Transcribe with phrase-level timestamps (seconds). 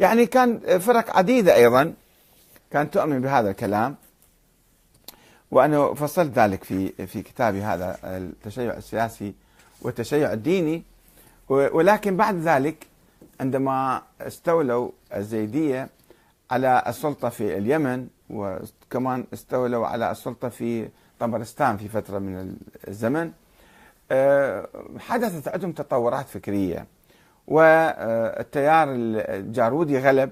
[0.00, 1.94] يعني كان فرق عديدة أيضا.
[2.70, 3.96] كانت تؤمن بهذا الكلام.
[5.50, 9.34] وأنا فصلت ذلك في في كتابي هذا التشيع السياسي
[9.82, 10.82] والتشيع الديني.
[11.48, 12.86] ولكن بعد ذلك
[13.40, 15.88] عندما استولوا الزيدية
[16.50, 20.88] على السلطة في اليمن وكمان استولوا على السلطة في
[21.20, 22.56] طبرستان في فترة من
[22.88, 23.32] الزمن
[24.12, 26.86] آه، حدثت عندهم تطورات فكرية.
[27.50, 30.30] والتيار الجارودي غلب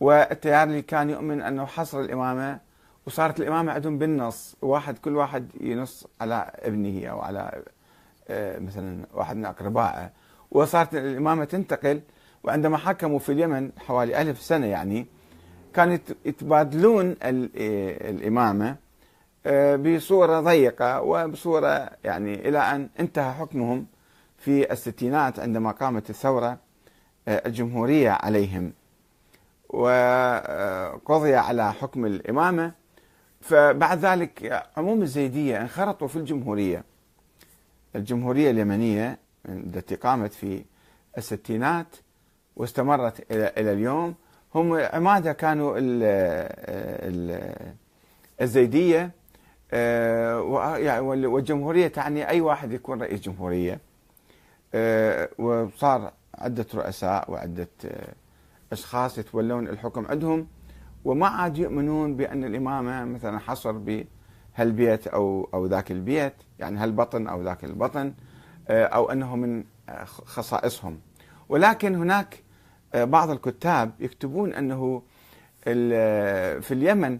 [0.00, 2.58] والتيار اللي كان يؤمن أنه حصر الإمامة
[3.06, 7.62] وصارت الإمامة عندهم بالنص واحد كل واحد ينص على ابنه أو على
[8.28, 10.10] آه، مثلا واحد من أقربائه.
[10.50, 12.00] وصارت الإمامة تنتقل
[12.44, 15.06] وعندما حكموا في اليمن حوالي ألف سنة يعني
[15.74, 18.76] كانوا يتبادلون الإمامة
[19.46, 23.86] آه، بصورة ضيقة وبصورة يعني إلى أن انتهى حكمهم.
[24.38, 26.58] في الستينات عندما قامت الثورة
[27.28, 28.72] آه، الجمهورية عليهم.
[29.68, 32.72] وقضي على حكم الإمامة.
[33.40, 36.84] فبعد ذلك عموم الزيدية انخرطوا في الجمهورية.
[37.96, 40.64] الجمهورية اليمنية التي قامت في
[41.18, 41.96] الستينات
[42.56, 44.14] واستمرت إلى اليوم.
[44.54, 45.74] هم عمادها كانوا
[48.40, 49.10] الزيدية
[49.72, 53.72] آه، يعني والجمهورية تعني أي واحد يكون رئيس جمهورية.
[53.72, 53.78] آه،
[55.38, 58.14] وصار عدة رؤساء وعدة آه،
[58.72, 60.46] أشخاص يتولون الحكم عندهم
[61.04, 67.42] وما عاد يؤمنون بأن الإمامة مثلا حصر بهالبيت أو أو ذاك البيت يعني هالبطن أو
[67.42, 68.14] ذاك البطن
[68.70, 69.64] أو أنه من
[70.04, 70.98] خصائصهم.
[71.48, 72.42] ولكن هناك
[72.94, 75.02] بعض الكتاب يكتبون أنه
[76.60, 77.18] في اليمن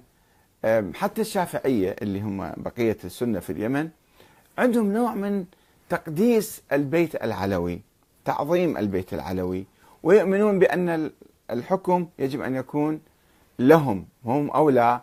[0.95, 3.89] حتى الشافعية اللي هم بقية السنة في اليمن
[4.59, 5.45] عندهم نوع من
[5.89, 7.81] تقديس البيت العلوي
[8.25, 9.67] تعظيم البيت العلوي
[10.03, 11.11] ويؤمنون بأن
[11.51, 13.01] الحكم يجب أن يكون
[13.59, 15.01] لهم هم أولى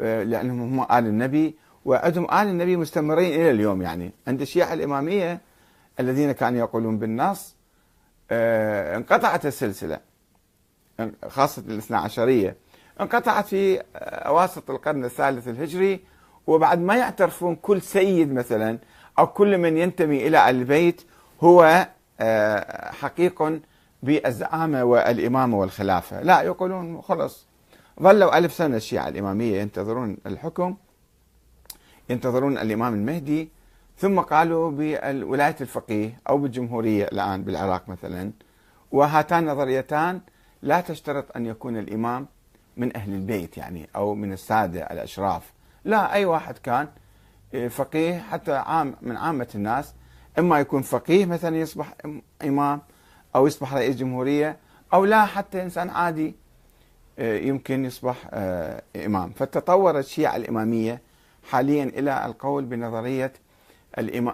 [0.00, 4.12] آه، لأنهم هم آل النبي وعندهم آل النبي مستمرين إلى اليوم يعني.
[4.28, 5.40] عند الشيعة الإمامية
[6.00, 7.56] الذين كانوا يقولون بالنص
[8.30, 10.00] آه، انقطعت السلسلة
[11.28, 12.56] خاصة الاثنى عشرية.
[13.00, 16.00] انقطعت في أواسط القرن الثالث الهجري
[16.46, 18.78] وبعد ما يعترفون كل سيد مثلا
[19.18, 21.02] أو كل من ينتمي إلى البيت
[21.40, 21.88] هو
[22.20, 23.60] آه، حقيق
[24.02, 26.22] بالزعامة والإمامة والخلافة.
[26.22, 27.46] لا يقولون خلص
[28.02, 30.76] ظلوا ألف سنة الشيعة الإمامية ينتظرون الحكم
[32.10, 33.48] ينتظرون الإمام المهدي
[33.98, 38.32] ثم قالوا بولاية الفقيه أو بالجمهورية الآن بالعراق مثلا
[38.92, 40.20] وهاتان نظريتان
[40.62, 42.26] لا تشترط أن يكون الإمام
[42.76, 45.52] من أهل البيت يعني أو من السادة الأشراف.
[45.84, 46.88] لا أي واحد كان
[47.70, 49.94] فقيه حتى عام من عامة الناس.
[50.38, 51.94] إما يكون فقيه مثلا يصبح
[52.44, 52.80] إمام
[53.36, 54.56] أو يصبح رئيس جمهورية
[54.92, 56.34] أو لا حتى إنسان عادي
[57.18, 59.30] إيه، يمكن يصبح آه، إمام.
[59.30, 61.00] فتطورت الشيعة الإمامية
[61.50, 63.32] حاليا إلى القول بنظرية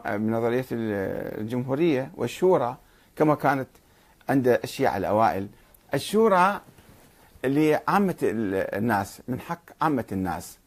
[0.07, 2.77] بنظرية الجمهورية والشورى
[3.17, 3.69] كما كانت
[4.29, 5.49] عند الشيعة الأوائل.
[5.95, 6.61] الشورى
[7.45, 10.59] لعامة الناس من حق عامة الناس.